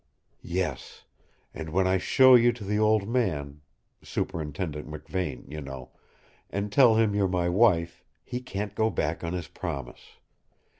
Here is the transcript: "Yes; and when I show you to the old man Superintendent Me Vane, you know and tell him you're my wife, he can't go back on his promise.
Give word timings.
"Yes; 0.41 1.03
and 1.53 1.69
when 1.69 1.85
I 1.85 1.99
show 1.99 2.33
you 2.33 2.51
to 2.53 2.63
the 2.63 2.79
old 2.79 3.07
man 3.07 3.61
Superintendent 4.01 4.87
Me 4.89 4.97
Vane, 5.07 5.45
you 5.47 5.61
know 5.61 5.91
and 6.49 6.71
tell 6.71 6.95
him 6.95 7.13
you're 7.13 7.27
my 7.27 7.49
wife, 7.49 8.03
he 8.23 8.41
can't 8.41 8.73
go 8.73 8.89
back 8.89 9.23
on 9.23 9.33
his 9.33 9.47
promise. 9.47 10.17